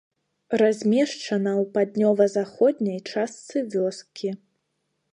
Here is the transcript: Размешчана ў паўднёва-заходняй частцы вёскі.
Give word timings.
Размешчана 0.61 1.53
ў 1.61 1.63
паўднёва-заходняй 1.77 2.99
частцы 3.11 3.57
вёскі. 3.79 4.29